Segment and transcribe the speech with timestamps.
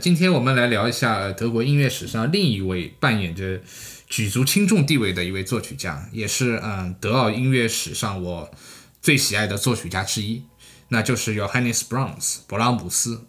[0.00, 3.60] 今天我们来聊一下德国音乐史上另一位扮演着
[4.08, 8.50] 举足轻重地位的一位作曲家，也是嗯德奥音乐史上我
[9.00, 10.42] 最喜爱的作曲家之一，
[10.88, 13.26] 那就是 Johannes Brahms 勃拉姆斯。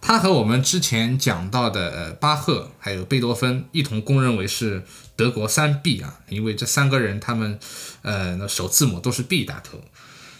[0.00, 7.58] 他和我们之前讲到的呃巴赫还有贝多芬一同公认为是德国三 B 啊，因为这三个人他们
[8.02, 9.82] 呃首字母都是 B 打头。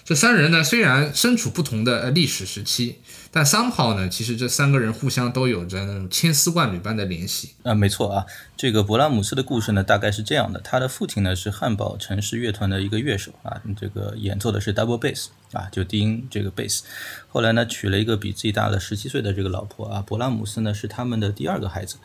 [0.08, 2.96] 这三人呢，虽然身处不同的历史时期，
[3.30, 7.74] 但 somehow 呢，其实这三个人互相都有着那种千丝万缕般的联系啊。
[7.74, 8.24] 没错啊，
[8.56, 16.80] 这个勃拉姆斯的故事呢，大概是这样的：他的父亲呢是汉堡城市乐团的一个乐手啊，这个演奏的是 double bass 啊，就低音这个 bass。
[17.28, 20.02] 后来呢，娶了一个比自己大了十七岁的这个老婆啊。
[20.08, 21.96] 勃拉姆斯呢是他们的第二个孩子。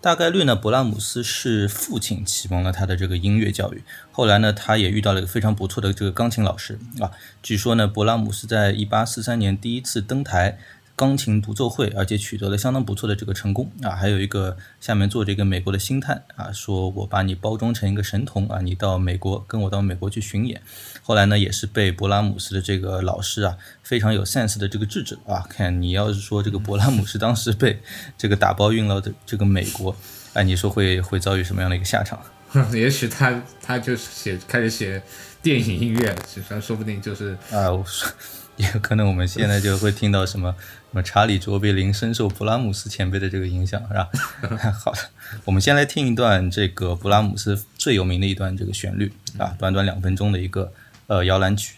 [0.00, 3.82] 大概率呢，勃拉姆斯是父亲启蒙了他的这个音乐教育。
[4.12, 7.10] 后来呢，他也遇到了一个非常不错的这个钢琴老师啊。
[7.42, 10.58] 据说呢，勃拉姆斯在一八四三年第一次登台。
[10.98, 13.94] 钢琴独奏会，而且取得了相当不错的这个成功啊！
[13.94, 20.60] 还有一个下面做这个美国的星探啊，说我把你包装成一个神童啊，你到美国跟我到美国去巡演。
[21.04, 25.46] 后来呢，也是被勃拉姆斯的这个老师啊，非常有 sense 的这个制止啊。
[25.48, 27.80] 看你要是说这个勃拉姆斯当时被
[28.18, 29.94] 这个打包运到的这个美国，
[30.32, 32.20] 哎，你说会会遭遇什么样的一个下场？
[32.74, 35.00] 也许他他就是写开始写
[35.40, 37.68] 电影音乐，实际上说不定就是啊，
[38.56, 40.52] 也有可能我们现在就会听到什么。
[41.02, 44.08] 查理·卓别林深受布拉姆斯前辈的这个影响，是吧？
[44.72, 44.98] 好的，
[45.44, 50.72] 我们先来听一段这个布拉姆斯最有名的一段这个旋律啊，短短两分钟的一个
[51.06, 51.74] 呃摇篮曲。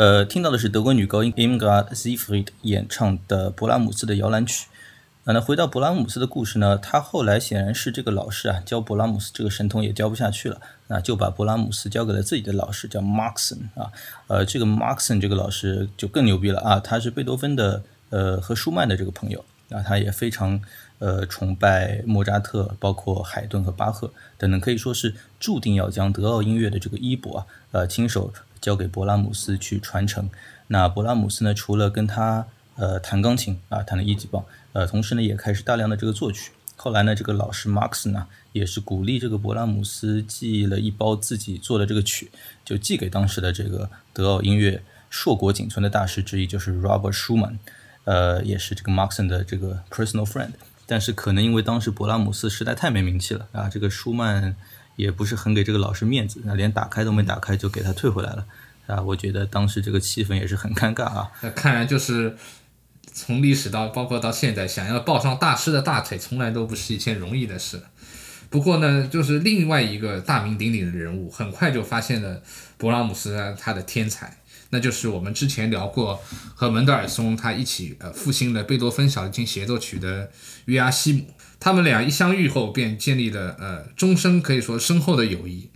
[0.00, 4.66] 呃，听到的是德国女高音 Imgard s i e f r i e d 演唱的勃拉姆斯的摇篮曲。
[5.24, 13.92] 那回到勃拉姆斯的故事呢，他后来显然是这个老师啊，教勃拉姆斯这个神童也教不下去了，那就把勃拉姆斯交给了自己的老师，叫 Maxon 啊。
[14.28, 20.58] 呃，这个 Maxon 这个老师就更牛逼了啊，他是贝多芬的呃和舒曼的这个朋友啊，他也非常
[20.98, 28.32] 呃崇拜莫扎特，包括海顿和巴赫等等，可以说是注定要将德奥音乐的这个衣钵啊，呃亲手。
[28.60, 30.28] 交给勃拉姆斯去传承。
[30.68, 31.52] 那勃拉姆斯呢？
[31.52, 32.46] 除了跟他
[32.76, 36.52] 呃弹钢琴啊，弹了一级棒，呃，同时呢也开始大量的这个作曲。
[36.76, 42.30] 后来呢，这个老师 Max 呢，也是鼓励这个勃拉姆斯寄了一包自己做的这个曲，
[42.64, 47.56] 就寄给当时的这个德奥音乐硕果仅存的大师之一，就是 Robert Schumann，
[48.04, 50.52] 呃，也是这个 Max 的这个 personal friend。
[50.86, 54.56] 但是可能因为当时勃拉姆斯实在太没名气了啊，这个舒曼
[55.00, 58.44] 也不是很给这个老师面子，那连打开都没打开就给他退回来了
[58.86, 59.00] 啊。
[59.00, 61.30] 我觉得当时这个气氛也是很尴尬啊。
[61.42, 62.36] 那看来就是
[63.12, 67.82] 从历史到包括到现在，想要抱上大师的大腿，从来都不是一件容易的事。
[68.50, 72.42] 不过呢，就是另外一个大名鼎鼎的人物，很快就发现了
[72.78, 74.36] 勃拉姆斯他的天才。
[74.72, 76.22] 那就是我们之前聊过
[76.54, 80.30] 和门德尔松他一起呃复兴了贝多芬小提琴协奏曲的
[80.66, 81.26] 约阿希姆，
[81.60, 85.70] 他们俩一相遇后便建立了呃终生可以说深厚的友谊，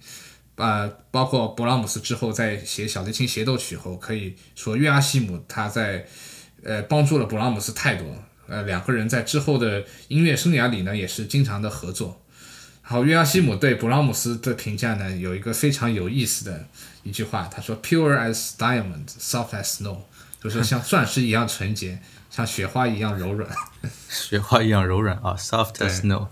[0.57, 6.07] 啊，包括勃拉姆斯之后在写小提琴协奏曲后，可以说约阿希姆他在
[6.65, 8.07] 呃帮助了勃拉姆斯太多，
[8.49, 12.21] 呃两个人在之后的音乐生涯里呢也是经常的合作。
[12.81, 16.67] 好，约阿希姆对勃拉姆斯的评价呢有一个非常有意思的。
[17.07, 19.99] 一句话，他说：“Pure as diamond, soft as snow，
[20.45, 21.99] 就是像钻石一样纯洁，
[22.29, 23.51] 像雪花一样柔软。
[24.11, 26.27] 雪花一样柔软啊，soft as snow。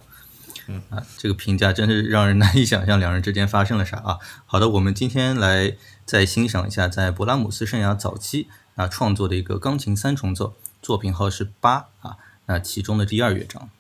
[0.67, 4.19] 嗯啊，这个评价真是让人难以想象两人之间发生了啥啊。
[4.45, 13.71] 好的，我们今天来再欣赏一下在勃拉姆斯生涯早期啊创作的一个钢琴三重奏，作品号是八啊，那其中的第二乐章。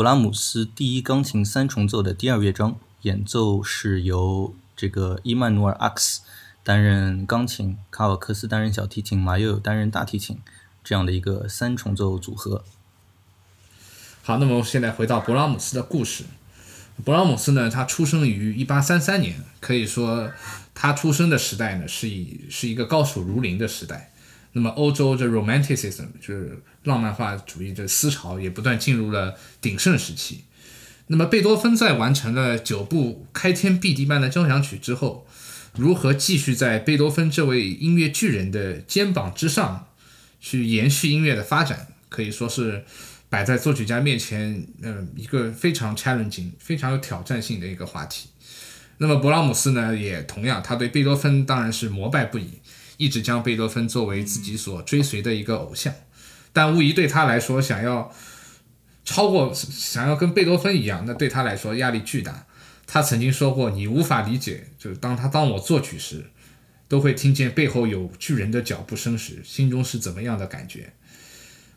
[0.00, 6.22] 勃拉姆斯第一钢琴三重奏的第二乐章，演奏是由这个伊曼努尔·阿克斯
[6.64, 10.38] 担任钢琴，卡瓦克斯担任小提琴，马友友担任大提琴
[10.82, 12.64] 这样的一个三重奏组合。
[14.22, 16.24] 好，那么我们现在回到勃拉姆斯的故事。
[17.04, 20.32] 勃拉姆斯呢，他出生于一八三三年，可以说
[20.72, 24.10] 他出生的时代呢，是以是一个高手如林的时代。
[24.52, 30.44] 那么欧洲这 Romanticism 就是浪漫化主义这思潮也不断进入了鼎盛时期。
[31.08, 35.26] 那么贝多芬在完成了九部开天辟地般的交响曲之后，
[35.76, 39.88] 如何继续在贝多芬这位音乐巨人的肩膀之上
[40.40, 42.84] 去延续音乐的发展，可以说是。
[43.30, 48.28] 摆在作曲家面前，嗯，一个非常 challenging、非常有挑战性的一个话题。
[48.98, 52.54] 那么勃拉姆斯呢，也同样，他对贝多芬当然是膜拜不已，
[53.00, 55.90] 一直将贝多芬作为自己所追随的一个偶像。
[56.52, 58.14] 但无疑对他来说，想要
[59.06, 62.46] 超过、想要跟贝多芬一样，那对他来说压力巨大。
[62.86, 66.26] 他曾经说过：“你无法理解，就是当他当我作曲时，
[66.88, 70.92] 都会听见背后有巨人的脚步声时，心中是怎么样的感觉。”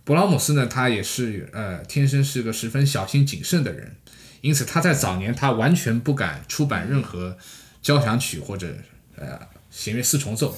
[0.06, 3.96] 勃拉姆斯呢，他也是呃，天生是个十分小心谨慎的人，
[4.42, 7.38] 因此他在早年他完全不敢出版任何
[7.82, 8.76] 交响曲或者
[9.16, 9.40] 呃
[9.72, 10.58] 弦乐四重奏，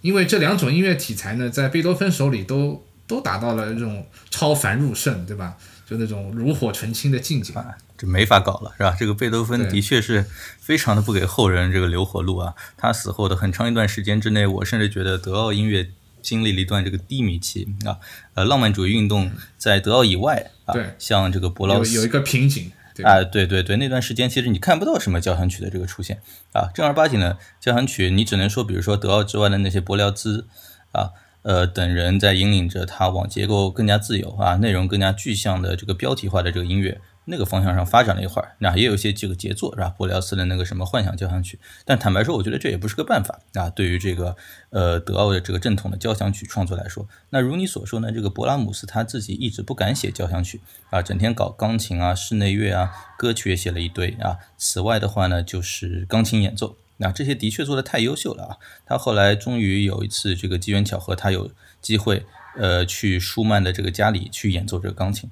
[0.00, 5.56] 因为这两种音乐题材呢，在贝多芬手里都都达到了这种超凡入圣，对吧？
[5.88, 7.52] 就那种炉火纯青的境界，
[7.98, 8.96] 这没法搞了，是吧？
[8.98, 10.24] 这个贝多芬的确是
[10.60, 12.54] 非常的不给后人这个留活路啊。
[12.76, 15.90] 他死后的很长一段时间之内，我甚至觉得德奥音乐。
[16.22, 17.96] 经历了一段这个低迷期啊，
[18.34, 22.70] 呃，浪漫主义运动在德奥以外啊，像这个博劳斯有一个瓶颈
[23.02, 26.20] 啊，对对对，那段时间其实你看不到什么交响曲的这个出现
[26.52, 30.46] 啊，正儿八经的交响曲，你只能说，比如说德奥之外的那些伯辽兹
[30.92, 31.10] 啊，
[31.42, 37.00] 呃等人在引领着他往结构更加自由啊，内容更加具象的这个标题化的这个音乐。
[37.30, 39.88] 那个方向上发展了一会儿，那也有一些这个杰作是吧？
[39.96, 43.70] 柏辽斯的那个什么幻想交响曲，但坦白说，我觉得这也不是个办法啊。
[43.70, 44.36] 对于这个
[44.70, 50.60] 呃德奥的这个正统的交响曲创作来说，那如你所说呢，这个勃拉姆斯他自己一直不敢写交响曲
[50.90, 54.36] 啊，整天搞钢琴啊、室内乐啊，歌曲也写了一堆啊。
[54.58, 58.56] 此外的话呢，就是钢琴演奏，那这些的确做的太优秀了啊。
[58.84, 65.30] 他后来终于有一次这个机缘巧合，他有机会呃去舒曼的这个家里去演奏这个钢琴。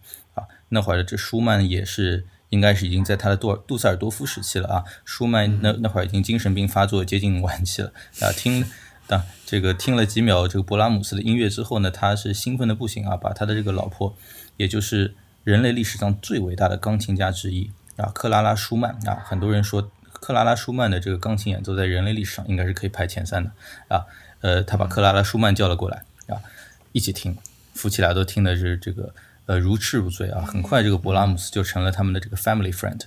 [0.70, 4.84] 那会儿的这舒曼也是，应该是已经在他的杜尔杜塞尔多夫时期了啊。
[5.04, 8.32] 舒曼那那会儿已经精神病发作，接近晚期了啊。
[8.32, 8.64] 听，
[9.08, 14.14] 啊这个听了几秒这个勃拉姆斯的音乐之后呢，他是兴奋的不行啊，把他的这个老婆，
[14.58, 23.50] 也就是人类历史上最伟大的钢琴家之一啊，克拉拉舒曼啊，很多人说克拉拉舒曼的这个钢琴演奏在人类历史上应该是可以排前三的
[23.88, 24.04] 啊。
[24.40, 26.36] 呃，他把克拉拉舒曼叫了过来啊，
[26.92, 27.36] 一起听，
[27.72, 29.14] 夫妻俩都听的是这个。
[29.48, 30.44] 呃，如痴如醉啊！
[30.44, 33.00] 很快，这个勃拉姆斯就成了他们的这个 family friend。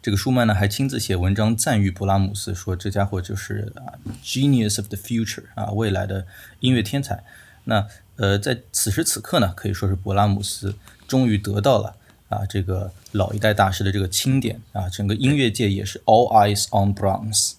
[0.00, 6.26] 这个舒曼呢，还亲自写文章赞誉勃拉姆斯，说这家伙就是啊，genius of the future 啊，未来的
[6.60, 7.22] 音乐天才。
[7.64, 10.74] 那呃，在此时此刻呢，可以说是勃拉姆斯
[11.06, 11.94] 终于得到了
[12.30, 17.56] 啊，这个老一代大师的这个钦点啊，整个音乐界也是 all eyes on Brahms。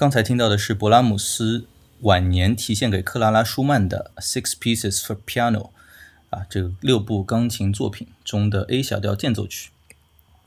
[0.00, 1.66] 刚才听到的是勃拉姆斯
[2.00, 5.52] 晚年题献给克拉拉·舒曼的《Six Pieces for Piano》
[6.30, 9.72] 啊，这个六部钢琴作品中的 A 小调间奏曲，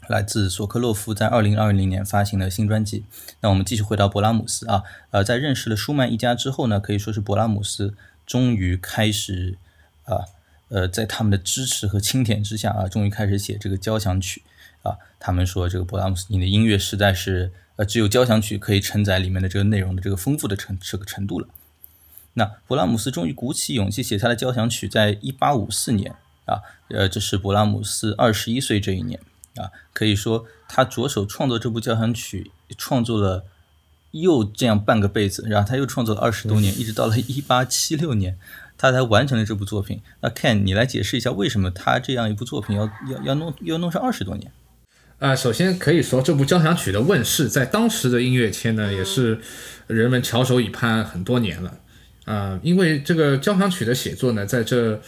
[0.08, 3.06] 来自索科洛夫在二零二零年发行的新专辑。
[3.42, 7.94] 那我们继续回到勃拉姆斯啊，呃，在认识了舒曼一家之后呢，可以说是勃拉姆斯
[8.26, 9.60] 终于开始
[10.06, 10.26] 啊，
[10.70, 14.42] 呃，在他们的支持和钦点之下啊，终于开始写这个交响曲
[14.82, 14.98] 啊。
[15.20, 17.52] 他们说这个勃拉姆斯，你的音乐实在是。
[17.76, 21.48] 呃，只有交响曲可以承载里面的这个内容的这个丰富的程这个程度了。
[22.34, 29.20] 那勃拉姆斯终于鼓起勇气写他的交响曲，在一八五四年啊，呃，这是勃拉姆斯二十一岁这一年
[29.56, 33.46] 啊，可以说他着手创作这部交响曲，创作了
[34.12, 38.38] 又这样半个辈子，然后他又创作了二十多年，一直到了一八七六年，
[38.78, 40.02] 他才完成了这部作品。
[40.22, 44.52] 那 Ken，你来解释一下为什么他这样一部作品要要要弄要弄上二十多年？
[45.20, 49.40] 啊，首先可以说这部交响曲的问世，在当时的音乐圈呢，也是
[49.88, 51.80] 人们翘首以盼很多年了。
[52.26, 55.02] 啊，因为这个交响曲的写作呢，在这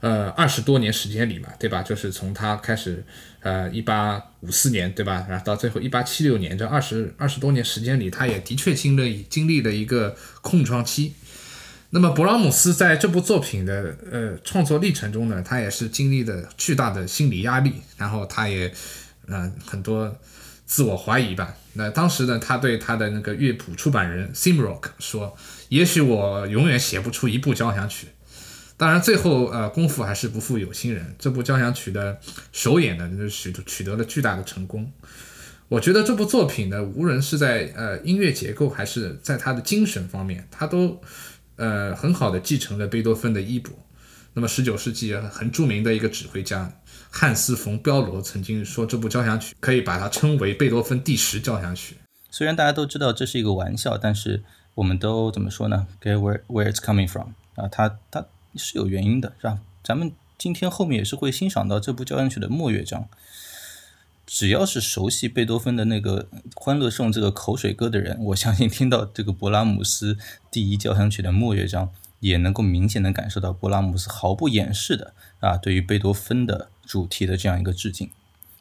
[0.00, 1.82] 呃二十多年时间里嘛，对吧？
[1.82, 3.04] 就是从它开始，
[3.40, 5.26] 呃，一八五四年，对吧？
[5.28, 11.12] 然后到最后一八七六年，这二十二十多年时间里，他也的确经历经历了一个空窗期。
[11.90, 18.72] 那么，勃拉姆斯在这部作品的呃创作历程中呢，他也是经历了巨大的心理压力，然后他也。
[19.28, 20.18] 嗯，很多
[20.66, 21.54] 自我怀疑吧。
[21.74, 25.36] 那当时呢，他对他的那个乐谱出版人 Simrock 说
[25.68, 28.08] ：“也许我永远写不出一部交响曲。”
[28.76, 32.18] 当然，最后呃，功夫还是不负有心人，这部交响曲的
[32.52, 34.92] 首演呢，就取取得了巨大的成功。
[35.68, 41.00] 我觉得这部作品呢，无论是在呃音乐结构，还是在他的精神方面，他都
[41.56, 43.72] 呃很好的继承了贝多芬的衣钵。
[44.34, 46.72] 那么，十九世纪很著名的一个指挥家。
[47.10, 51.96] 汉斯·冯·彪罗曾经说，这部交响曲可以把它称为贝多芬第十交响曲。
[52.30, 54.42] 虽然大家都知道这是一个玩笑，但是
[54.74, 59.58] 我们都怎么说呢？Get where where it's coming from 啊，它它是有原因的，是吧？
[59.82, 63.08] 咱们今天后面也是会欣赏到这部交响曲的末乐章。
[64.26, 70.18] 只要是熟悉贝多芬的那个《欢乐颂》这个口水歌的人，我相信听到这个勃拉姆斯
[70.50, 71.90] 第一交响曲的末乐章。
[72.20, 78.10] 也能够明显的感受到勃拉姆斯毫不掩饰的啊，对于贝多芬的主题的这样一个致敬。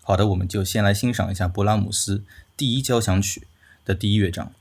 [0.03, 2.23] 好的，我们就先来欣赏一下勃拉姆斯
[2.57, 3.47] 第一交响曲
[3.85, 4.51] 的第一乐章。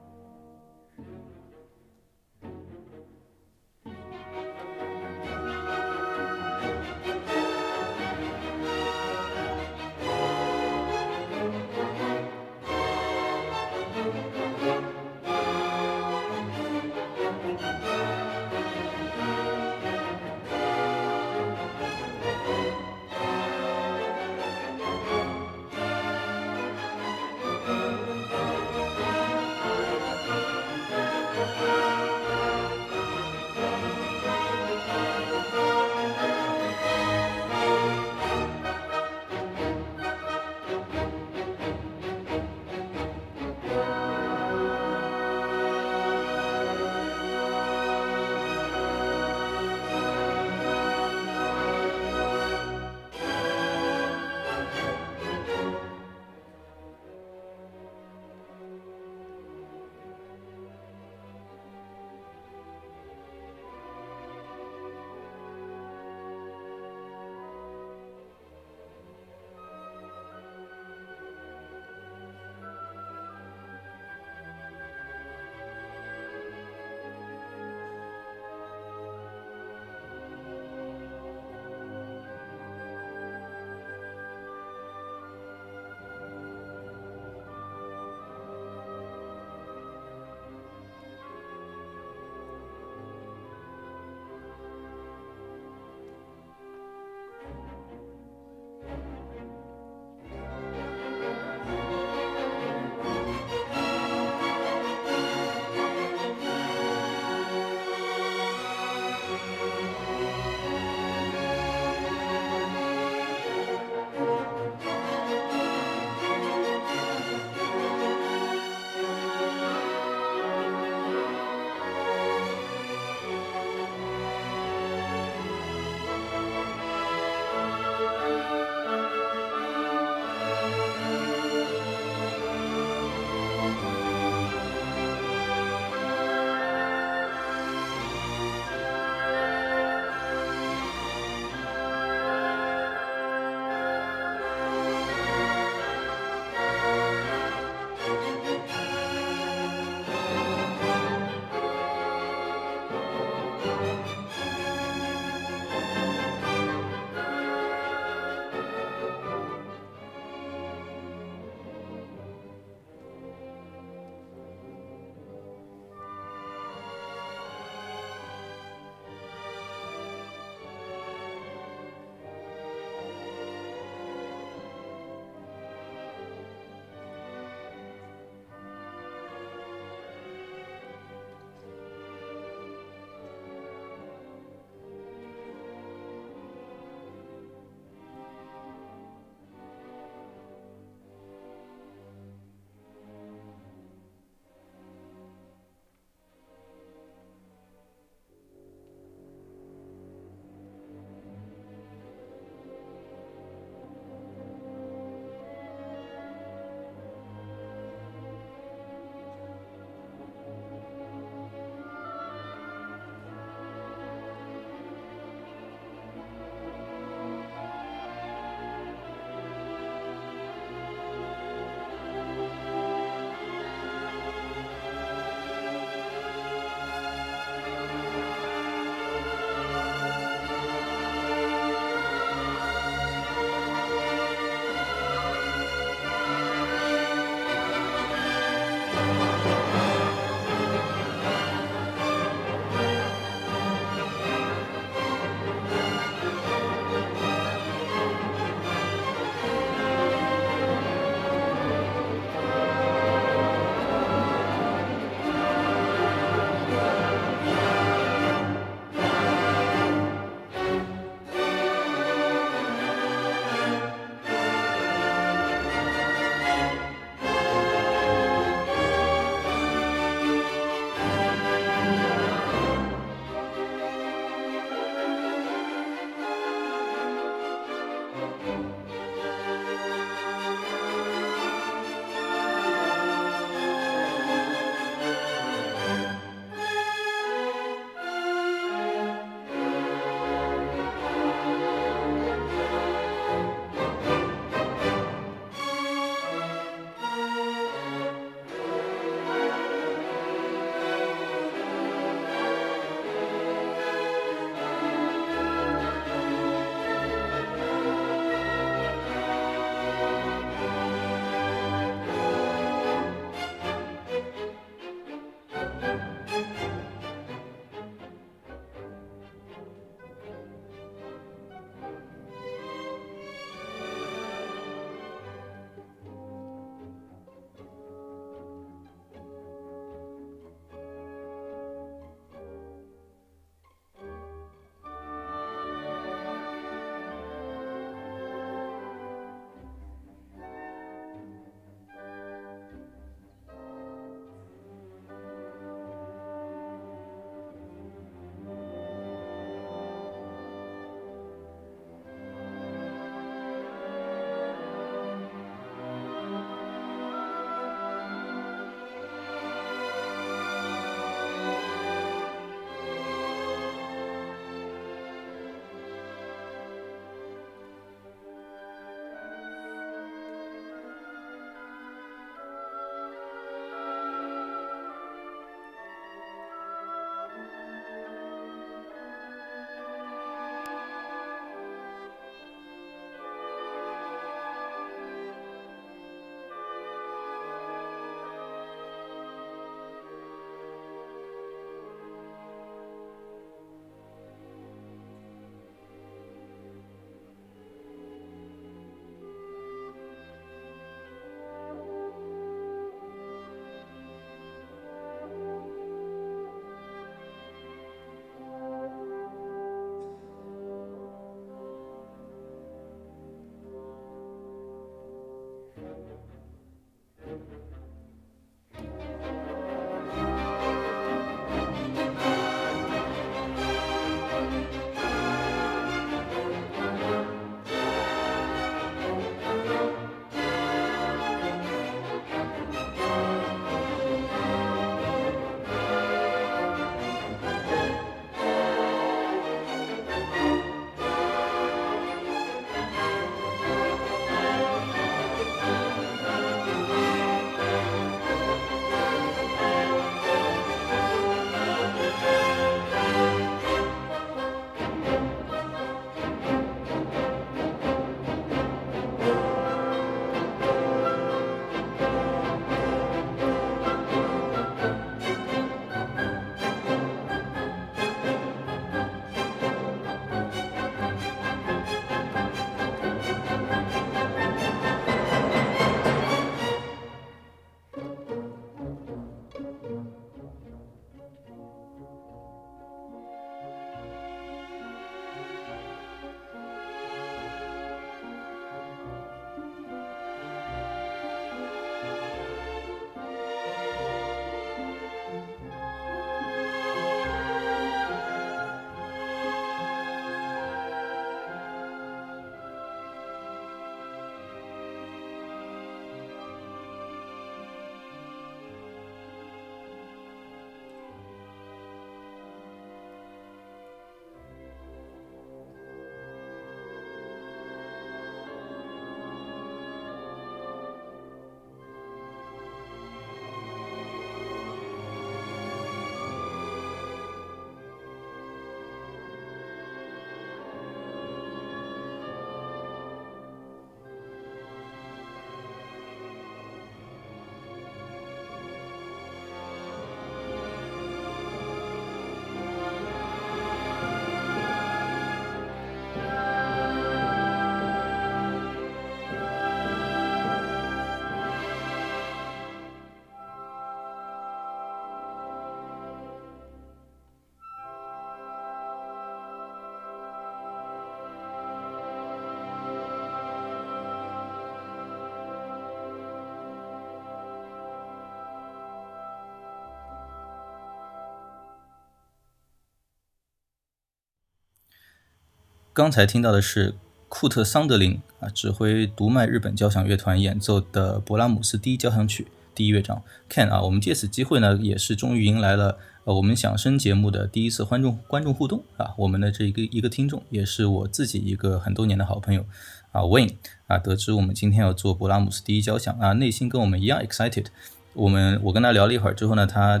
[575.98, 576.94] 刚才听到的是
[577.28, 583.20] 库特·桑德林啊指挥独麦日本交响乐团演奏的勃拉姆斯第一交响曲第一乐章。
[583.50, 589.12] Ken 啊，我们借此机会呢，也是终于迎来了呃我们响声节目的第一次观众观众互动啊。
[589.18, 592.64] 我们的这一个一个听众，也是我自己一个很多年的好朋友
[593.10, 593.56] 啊，Wayne
[593.88, 597.66] 啊，得知我们今天要做勃拉姆斯第一交响啊，内心跟我们一样 excited。
[598.14, 600.00] 我们我跟他聊了一会儿之后呢，他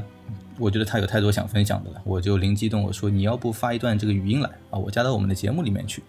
[0.58, 6.02] 我觉得他有太多想分享的了，我就灵机一动，我说你要不发一段这个语音来啊，我加到我们的节目里面去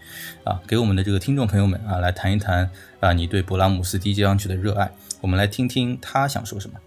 [0.44, 2.70] 啊，给我们的这个听众朋友们啊来谈一谈
[3.00, 4.92] 啊你对勃拉姆斯第一交响曲的热爱，
[5.22, 6.80] 我们来听听他想说什么。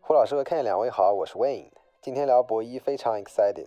[0.00, 1.70] 胡老师和 Ken 两位好，我是 Wayne，
[2.02, 3.66] 今天聊博一非常 excited，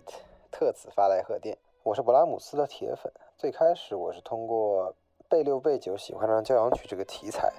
[0.52, 1.58] 特此发来贺电。
[1.82, 4.94] 我是勃拉姆斯的铁粉，最开始我是通过
[5.28, 7.52] 贝六贝九喜欢上交响曲这个题材，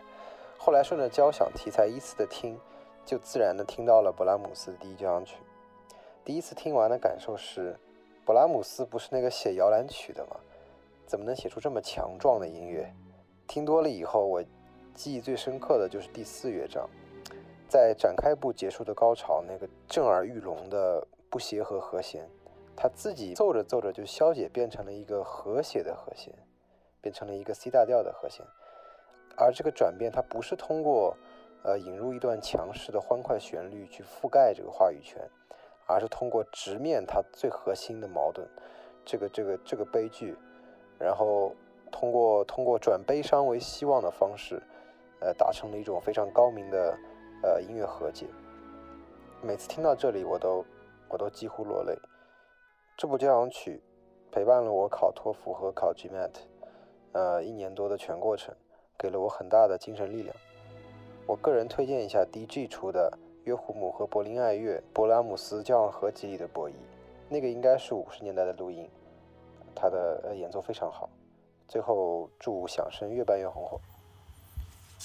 [0.58, 2.58] 后来顺着交响题材依次的听。
[3.12, 5.36] 就自然的听到了勃拉姆斯的第一交响曲。
[6.24, 7.78] 第一次听完的感受是，
[8.26, 10.38] 勃拉姆斯不是那个写摇篮曲的吗？
[11.06, 12.90] 怎么能写出这么强壮的音乐？
[13.50, 14.42] 听多了以后，我
[14.94, 16.90] 记忆最深刻的就是第四乐章，
[17.68, 22.30] 在展开部结束的高潮，那个震耳欲聋的不协和和弦，
[22.78, 26.34] 他自己奏着奏着就消解变成了一个和谐的和弦，
[27.02, 28.46] 变成了一个 C 大调的和弦。
[29.36, 31.14] 而这个转变，它不是通过。
[31.64, 35.22] 呃，引入一段强势的欢快旋律去覆盖这个话语权，
[35.86, 38.48] 而是通过直面它最核心的矛盾，
[39.06, 40.36] 这个这个这个悲剧，
[40.98, 41.54] 然后
[41.92, 44.62] 通过通过转悲伤为希望的方式，
[45.20, 46.98] 呃，达成了一种非常高明的
[47.44, 48.26] 呃音乐和解。
[49.44, 50.66] 每次听到这里，我都
[51.10, 51.96] 我都几乎落泪。
[52.98, 53.82] 这部交响曲
[54.32, 56.32] 陪伴了我考托福和考 GMAT，
[57.12, 58.56] 呃，一年多的全过程，
[58.98, 60.36] 给了我很大的精神力量。
[61.32, 66.74] 我个人推荐一下 DG 出的约胡姆和柏林爱乐勃拉姆斯交响合集里的博弈，
[67.30, 68.86] 那个应该是五十年代的录音，
[69.74, 71.10] 他的演奏非常好。
[71.70, 73.80] 最后祝响声越办越红火。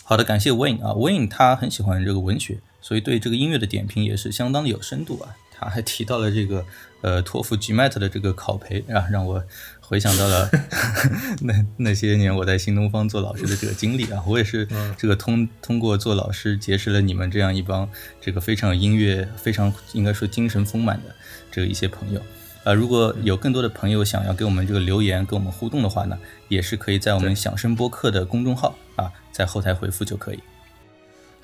[0.02, 5.36] 好的，感谢 Wayne 啊，Wayne 他很喜欢这个文学，所以对这个音乐的点评也是相当的有深度啊。
[5.58, 6.64] 他还提到了这个
[7.00, 9.42] 呃托福 GMAT 的这个考培啊，让我。
[9.88, 10.50] 回想到了
[11.42, 14.66] 那那些年我在新东方做老师的这个经历啊，我也是
[14.98, 17.88] 这个通通过做老师结识了你们这样一帮
[18.20, 21.14] 这个非常音乐非常应该说精神丰满的
[21.52, 22.20] 这个一些朋友
[22.64, 22.72] 啊。
[22.72, 30.40] 如果有更多的朋友想要给我们这个留言跟我们互动的话呢，也是可以在我们响声播客的公众号啊，在后台回复就可以。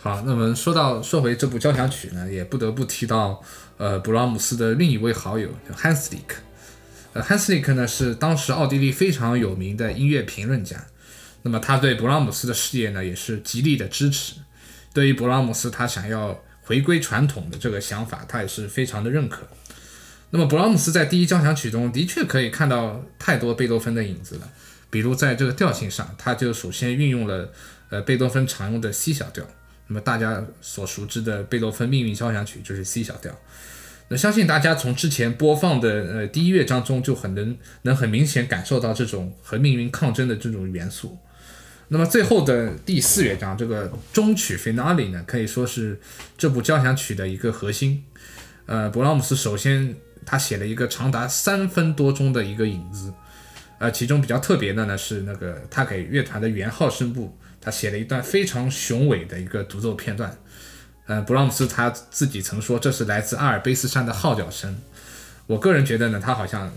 [0.03, 3.41] 好，那么说到说回这部交响曲呢，也不得不提到
[3.77, 6.43] 呃布拉姆斯的另一位好友叫 Hanslick。
[7.13, 10.85] 呃，h a n s l i k 呢是当时奥地利非常有名的音乐评论家，
[11.43, 14.35] 那么他对勃拉姆斯的事业呢也是极力的支持，
[14.93, 19.47] 对于勃拉姆斯他想要回归传统的这个想法，他也是非常的认可。
[20.31, 24.51] 那么勃拉姆斯在第一交响曲中的确可以看到太多贝多芬的影子了，
[24.91, 27.53] 比如在这个调性上，他就首先运用了
[27.91, 29.47] 呃贝多芬常用的 C 小调，
[29.93, 33.31] 那么大家所熟知的贝多芬命运交响曲就是 C 小调。
[34.09, 41.19] 那相信大家从之前播放的呃第一乐章中就很能能很明显感受到这种和命运抗争的这种元素。
[41.89, 46.01] 那么最后的第四乐章这个终曲 finale 呢，可以说是
[46.39, 48.03] 这部交响曲的一个核心。
[48.65, 53.13] 呃，勃拉姆斯首先他写了一个长达三分多钟的一个影子，
[53.79, 60.37] 呃，其中比较特别的呢是那个他给乐团的圆号声部，他写了一段非常雄伟的一个独奏片段。
[61.07, 64.79] 呃，布拉姆斯他自己曾说这是来自阿尔卑斯山的号角声。
[65.47, 66.73] 我个人觉得呢，他好像，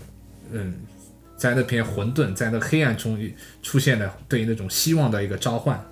[0.50, 0.74] 嗯，
[1.36, 3.18] 在那片混沌、在那黑暗中
[3.62, 5.84] 出现了对那种希望的一个召唤。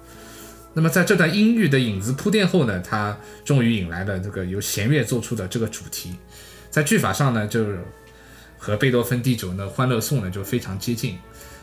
[0.75, 6.17] 那么在这段阴郁的影子铺垫后呢，他终于引来了这个由弦乐做出的这个主题。
[6.71, 7.79] 在句法上呢，就是
[8.59, 11.17] 和贝多芬第九的《欢乐颂》呢就非常接近。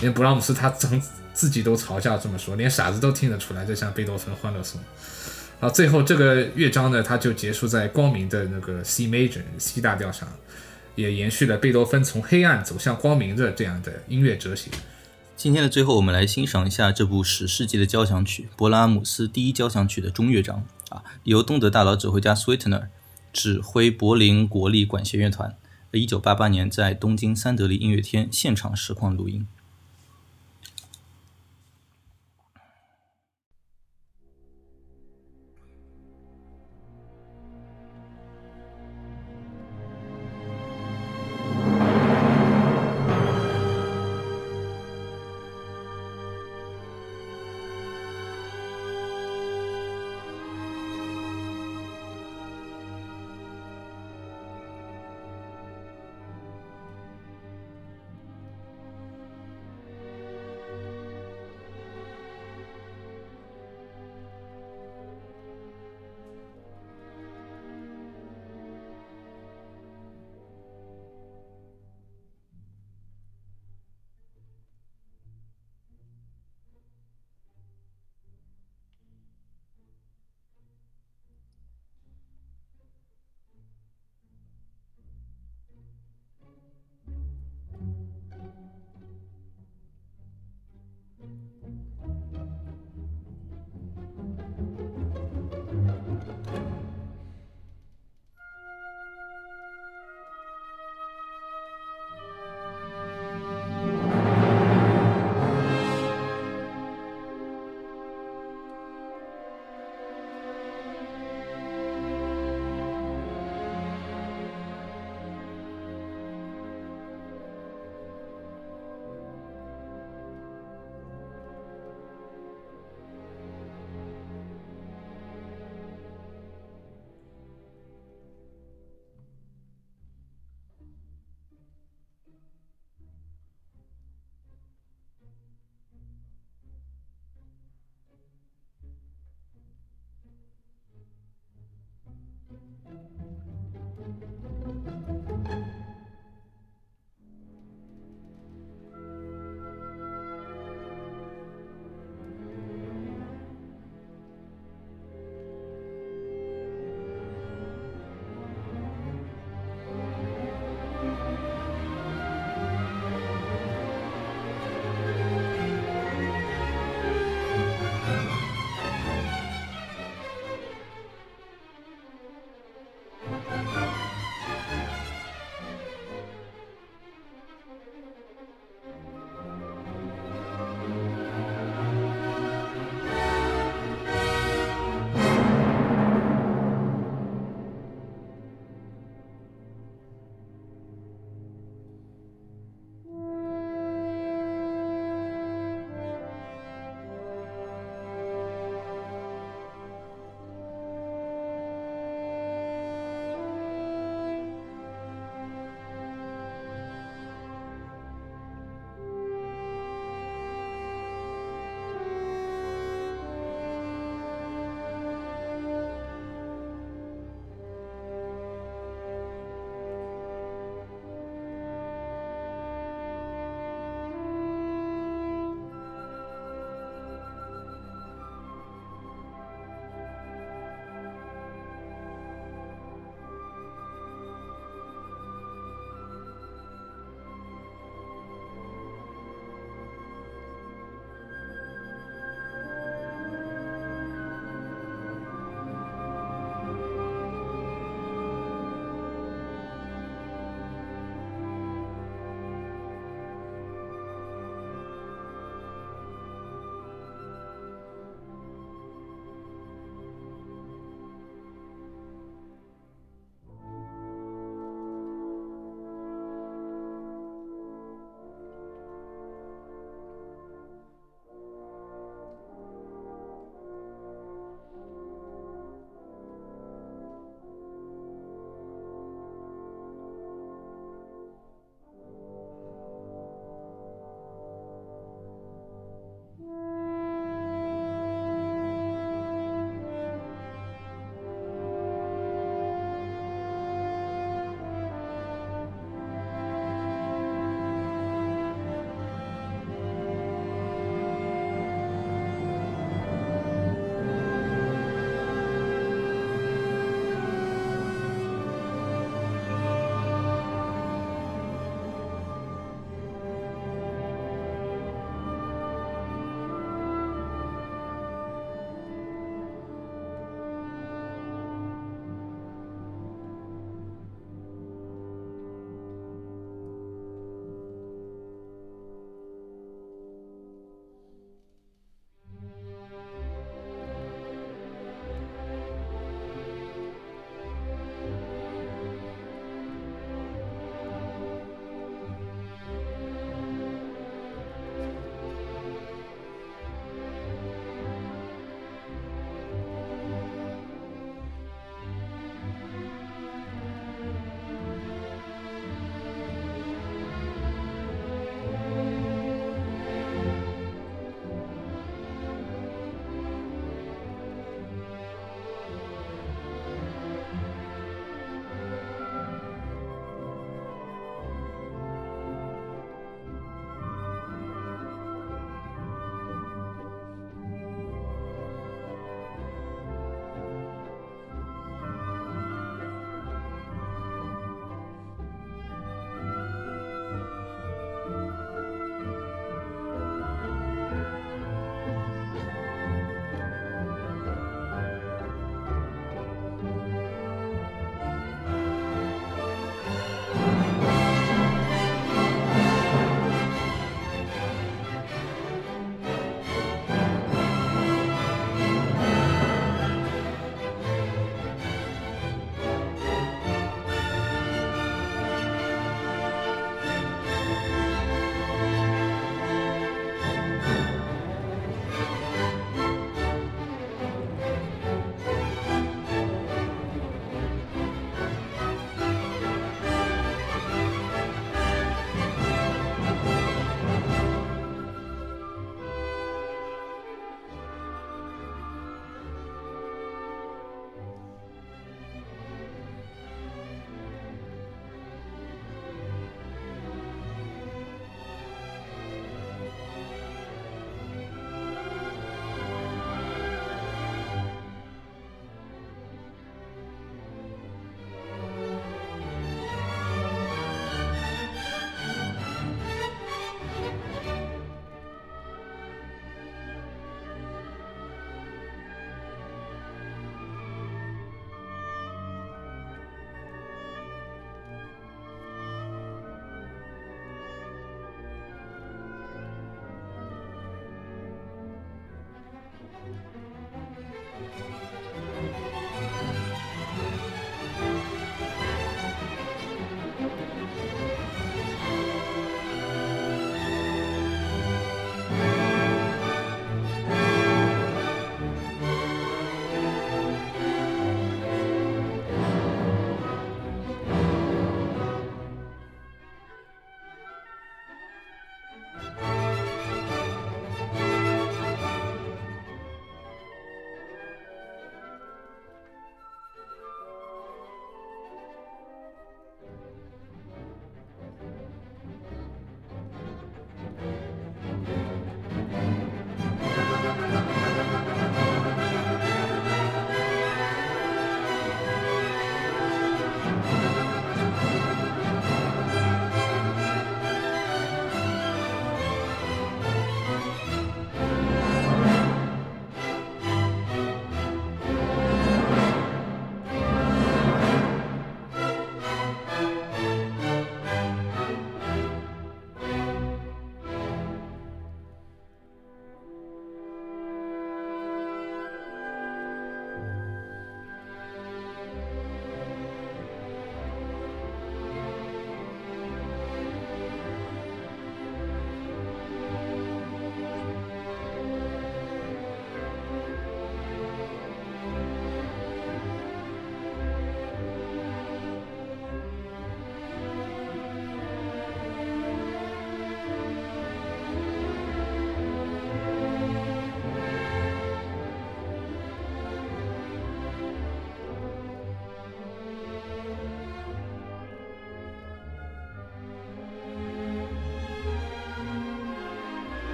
[0.00, 1.00] 连布拉姆斯他曾
[1.32, 4.80] 自己都嘲笑这么说，连傻子都听得出来，这像贝多芬《欢乐颂》。
[5.60, 10.28] 然后最后这个乐章呢，它就结束在光明的那个 C major C 大调上，
[10.96, 14.70] 也延续了贝多芬从黑暗走向光明的这样的音乐哲学。
[15.36, 22.88] 今天的最后，我们来欣赏一下这部史诗级的交响曲——勃拉姆斯第一交响曲的中乐章啊，由东德大佬指挥家 Sweetner
[23.32, 25.56] 指挥柏林国立管弦乐团，
[25.92, 29.46] 一九八八年在东京三得利音乐厅现场实况录音。